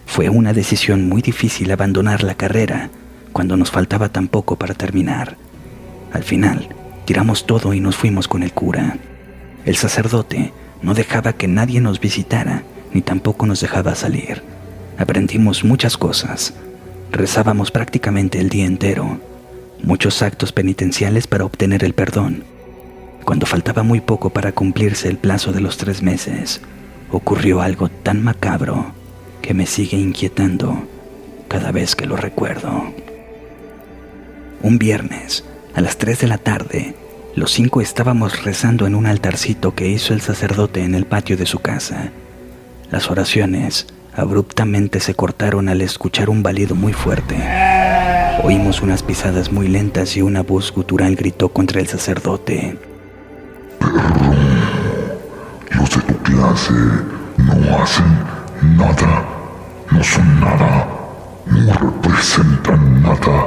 Fue 0.05 0.29
una 0.29 0.53
decisión 0.53 1.09
muy 1.09 1.23
difícil 1.23 1.71
abandonar 1.71 2.23
la 2.23 2.35
carrera 2.35 2.91
cuando 3.33 3.57
nos 3.57 3.71
faltaba 3.71 4.09
tan 4.11 4.29
poco 4.29 4.57
para 4.57 4.75
terminar. 4.75 5.37
Al 6.13 6.25
final, 6.25 6.69
tiramos 7.05 7.47
todo 7.47 7.75
y 7.75 7.81
nos 7.81 7.97
fuimos 7.97 8.29
con 8.29 8.43
el 8.43 8.53
cura. 8.53 8.99
El 9.65 9.77
sacerdote 9.77 10.53
no 10.83 10.95
dejaba 10.95 11.33
que 11.33 11.49
nadie 11.49 11.81
nos 11.81 12.01
visitara, 12.01 12.63
ni 12.97 13.03
tampoco 13.03 13.45
nos 13.45 13.61
dejaba 13.61 13.95
salir. 13.95 14.43
Aprendimos 14.97 15.65
muchas 15.65 15.99
cosas. 15.99 16.55
Rezábamos 17.13 17.71
prácticamente 17.71 18.41
el 18.41 18.49
día 18.49 18.65
entero, 18.65 19.21
muchos 19.83 20.23
actos 20.23 20.51
penitenciales 20.51 21.27
para 21.27 21.45
obtener 21.45 21.85
el 21.85 21.93
perdón. 21.93 22.45
Cuando 23.23 23.45
faltaba 23.45 23.83
muy 23.83 24.01
poco 24.01 24.31
para 24.31 24.53
cumplirse 24.53 25.11
el 25.11 25.19
plazo 25.19 25.53
de 25.53 25.61
los 25.61 25.77
tres 25.77 26.01
meses, 26.01 26.63
ocurrió 27.13 27.61
algo 27.61 27.91
tan 27.91 28.25
macabro 28.25 28.93
que 29.43 29.53
me 29.53 29.67
sigue 29.67 29.99
inquietando 29.99 30.89
cada 31.49 31.73
vez 31.73 31.95
que 31.97 32.07
lo 32.07 32.17
recuerdo. 32.17 32.95
Un 34.63 34.79
viernes, 34.79 35.45
a 35.75 35.83
las 35.83 35.99
3 35.99 36.21
de 36.21 36.27
la 36.29 36.39
tarde, 36.39 36.95
los 37.35 37.51
cinco 37.51 37.83
estábamos 37.83 38.43
rezando 38.43 38.87
en 38.87 38.95
un 38.95 39.05
altarcito 39.05 39.75
que 39.75 39.87
hizo 39.87 40.15
el 40.15 40.23
sacerdote 40.23 40.83
en 40.83 40.95
el 40.95 41.05
patio 41.05 41.37
de 41.37 41.45
su 41.45 41.59
casa. 41.59 42.11
Las 42.91 43.11
oraciones 43.11 43.87
abruptamente 44.15 45.01
se 45.01 45.15
cortaron 45.15 45.69
al 45.69 45.83
escuchar 45.83 46.31
un 46.31 46.43
balido 46.43 46.77
muy 46.77 46.93
fuerte. 46.93 47.37
Oímos 48.45 48.81
unas 48.81 49.03
pisadas 49.03 49.51
muy 49.51 49.67
lentas 49.67 50.17
y 50.17 50.23
una 50.23 50.43
voz 50.43 50.73
gutural 50.73 51.17
gritó 51.17 51.49
contra 51.49 51.81
el 51.81 51.89
sacerdote. 51.89 52.79
los 55.71 55.91
de 55.91 56.03
tu 56.03 56.17
clase 56.23 56.73
no 57.39 57.83
hacen 57.83 58.07
nada, 58.77 59.25
no 59.91 60.05
son 60.05 60.41
nada, 60.41 60.89
no 61.47 61.73
representan 61.73 63.03
nada. 63.03 63.47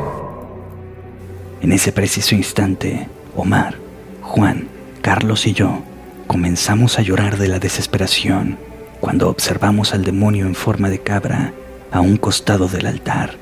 En 1.61 1.71
ese 1.71 1.93
preciso 1.93 2.35
instante, 2.35 3.07
Omar, 3.37 3.75
Juan, 4.21 4.67
Carlos 5.01 5.47
y 5.47 5.53
yo 5.53 5.81
comenzamos 6.27 6.99
a 6.99 7.03
llorar 7.03 7.37
de 7.37 7.47
la 7.47 7.59
desesperación 7.59 8.68
cuando 8.99 9.29
observamos 9.29 9.93
al 9.93 10.03
demonio 10.03 10.45
en 10.45 10.55
forma 10.55 10.89
de 10.89 10.99
cabra 10.99 11.53
a 11.91 12.01
un 12.01 12.17
costado 12.17 12.67
del 12.67 12.85
altar. 12.85 13.37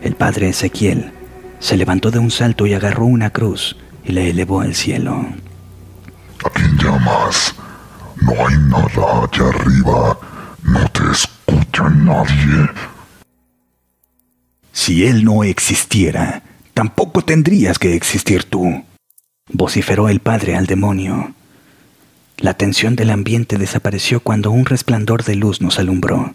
El 0.00 0.14
padre 0.14 0.48
Ezequiel 0.48 1.12
se 1.58 1.76
levantó 1.76 2.10
de 2.10 2.18
un 2.18 2.30
salto 2.30 2.66
y 2.66 2.74
agarró 2.74 3.06
una 3.06 3.30
cruz 3.30 3.76
y 4.04 4.12
la 4.12 4.22
elevó 4.22 4.60
al 4.60 4.74
cielo. 4.74 5.26
¿A 6.44 6.50
quién 6.50 6.76
llamas? 6.78 7.54
No 8.22 8.32
hay 8.32 8.56
nada 8.58 9.24
allá 9.24 9.48
arriba. 9.48 10.18
No 10.62 10.88
te 10.90 11.02
escucha 11.10 11.88
nadie. 11.90 12.70
Si 14.72 15.06
él 15.06 15.24
no 15.24 15.42
existiera, 15.42 16.42
tampoco 16.74 17.22
tendrías 17.22 17.78
que 17.78 17.94
existir 17.94 18.44
tú 18.44 18.84
vociferó 19.52 20.08
el 20.08 20.20
padre 20.20 20.56
al 20.56 20.66
demonio. 20.66 21.32
La 22.38 22.52
tensión 22.52 22.96
del 22.96 23.10
ambiente 23.10 23.56
desapareció 23.56 24.20
cuando 24.20 24.50
un 24.50 24.66
resplandor 24.66 25.24
de 25.24 25.36
luz 25.36 25.62
nos 25.62 25.78
alumbró. 25.78 26.34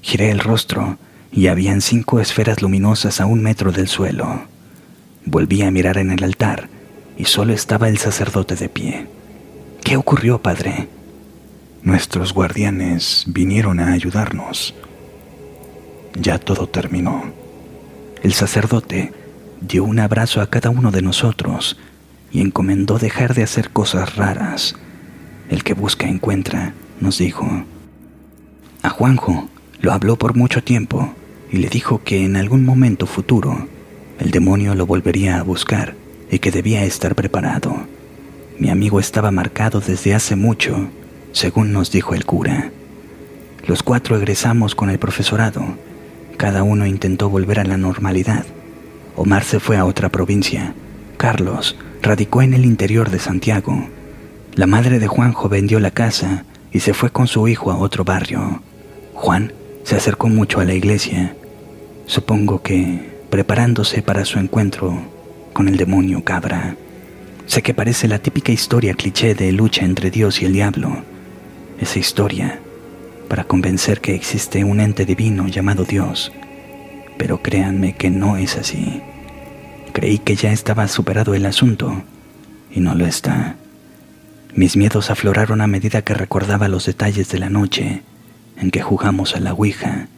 Giré 0.00 0.30
el 0.30 0.38
rostro 0.38 0.98
y 1.30 1.48
habían 1.48 1.82
cinco 1.82 2.20
esferas 2.20 2.62
luminosas 2.62 3.20
a 3.20 3.26
un 3.26 3.42
metro 3.42 3.70
del 3.70 3.86
suelo. 3.86 4.44
Volví 5.26 5.60
a 5.60 5.70
mirar 5.70 5.98
en 5.98 6.10
el 6.10 6.24
altar 6.24 6.70
y 7.18 7.26
solo 7.26 7.52
estaba 7.52 7.88
el 7.88 7.98
sacerdote 7.98 8.56
de 8.56 8.70
pie. 8.70 9.08
¿Qué 9.84 9.98
ocurrió, 9.98 10.40
padre? 10.40 10.88
Nuestros 11.82 12.32
guardianes 12.32 13.24
vinieron 13.26 13.78
a 13.78 13.92
ayudarnos. 13.92 14.74
Ya 16.18 16.38
todo 16.38 16.66
terminó. 16.66 17.24
El 18.22 18.32
sacerdote 18.32 19.12
dio 19.60 19.84
un 19.84 19.98
abrazo 19.98 20.40
a 20.40 20.48
cada 20.48 20.70
uno 20.70 20.90
de 20.90 21.02
nosotros 21.02 21.78
y 22.32 22.40
encomendó 22.40 22.98
dejar 22.98 23.34
de 23.34 23.42
hacer 23.42 23.70
cosas 23.70 24.16
raras. 24.16 24.76
El 25.50 25.64
que 25.64 25.74
busca 25.74 26.08
encuentra, 26.08 26.74
nos 27.00 27.18
dijo. 27.18 27.46
A 28.82 28.88
Juanjo 28.88 29.48
lo 29.80 29.92
habló 29.92 30.16
por 30.16 30.36
mucho 30.36 30.62
tiempo 30.62 31.12
y 31.50 31.56
le 31.56 31.68
dijo 31.68 32.02
que 32.04 32.24
en 32.24 32.36
algún 32.36 32.64
momento 32.64 33.06
futuro 33.06 33.66
el 34.20 34.30
demonio 34.30 34.76
lo 34.76 34.86
volvería 34.86 35.40
a 35.40 35.42
buscar 35.42 35.96
y 36.30 36.38
que 36.38 36.52
debía 36.52 36.84
estar 36.84 37.16
preparado. 37.16 37.74
Mi 38.58 38.70
amigo 38.70 39.00
estaba 39.00 39.32
marcado 39.32 39.80
desde 39.80 40.14
hace 40.14 40.36
mucho, 40.36 40.88
según 41.32 41.72
nos 41.72 41.90
dijo 41.90 42.14
el 42.14 42.24
cura. 42.24 42.70
Los 43.66 43.82
cuatro 43.82 44.16
egresamos 44.16 44.76
con 44.76 44.88
el 44.88 45.00
profesorado. 45.00 45.64
Cada 46.36 46.62
uno 46.62 46.86
intentó 46.86 47.28
volver 47.28 47.58
a 47.58 47.64
la 47.64 47.76
normalidad. 47.76 48.46
Omar 49.16 49.42
se 49.42 49.58
fue 49.58 49.76
a 49.76 49.84
otra 49.84 50.10
provincia. 50.10 50.74
Carlos 51.16 51.76
radicó 52.02 52.40
en 52.40 52.54
el 52.54 52.64
interior 52.64 53.10
de 53.10 53.18
Santiago. 53.18 53.88
La 54.60 54.66
madre 54.66 54.98
de 54.98 55.06
Juanjo 55.06 55.48
vendió 55.48 55.80
la 55.80 55.90
casa 55.90 56.44
y 56.70 56.80
se 56.80 56.92
fue 56.92 57.08
con 57.08 57.26
su 57.26 57.48
hijo 57.48 57.72
a 57.72 57.78
otro 57.78 58.04
barrio. 58.04 58.60
Juan 59.14 59.54
se 59.84 59.96
acercó 59.96 60.28
mucho 60.28 60.60
a 60.60 60.66
la 60.66 60.74
iglesia, 60.74 61.34
supongo 62.04 62.60
que 62.60 63.10
preparándose 63.30 64.02
para 64.02 64.26
su 64.26 64.38
encuentro 64.38 65.00
con 65.54 65.66
el 65.66 65.78
demonio 65.78 66.24
cabra. 66.24 66.76
Sé 67.46 67.62
que 67.62 67.72
parece 67.72 68.06
la 68.06 68.18
típica 68.18 68.52
historia 68.52 68.92
cliché 68.92 69.34
de 69.34 69.50
lucha 69.50 69.86
entre 69.86 70.10
Dios 70.10 70.42
y 70.42 70.44
el 70.44 70.52
diablo. 70.52 71.04
Esa 71.80 71.98
historia 71.98 72.60
para 73.30 73.44
convencer 73.44 74.02
que 74.02 74.14
existe 74.14 74.62
un 74.62 74.80
ente 74.80 75.06
divino 75.06 75.48
llamado 75.48 75.84
Dios. 75.84 76.32
Pero 77.16 77.40
créanme 77.40 77.94
que 77.94 78.10
no 78.10 78.36
es 78.36 78.58
así. 78.58 79.00
Creí 79.94 80.18
que 80.18 80.36
ya 80.36 80.52
estaba 80.52 80.86
superado 80.86 81.32
el 81.32 81.46
asunto 81.46 82.02
y 82.70 82.80
no 82.80 82.94
lo 82.94 83.06
está. 83.06 83.56
Mis 84.54 84.76
miedos 84.76 85.10
afloraron 85.10 85.60
a 85.60 85.66
medida 85.66 86.02
que 86.02 86.14
recordaba 86.14 86.68
los 86.68 86.86
detalles 86.86 87.30
de 87.30 87.38
la 87.38 87.50
noche 87.50 88.02
en 88.56 88.70
que 88.70 88.82
jugamos 88.82 89.36
a 89.36 89.40
la 89.40 89.52
Ouija 89.52 90.08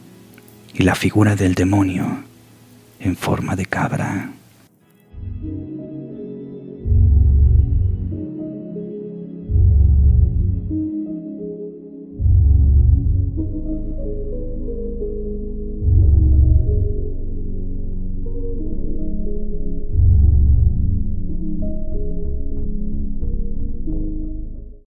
y 0.73 0.83
la 0.83 0.95
figura 0.95 1.35
del 1.35 1.55
demonio 1.55 2.23
en 2.99 3.15
forma 3.15 3.55
de 3.55 3.65
cabra. 3.65 4.31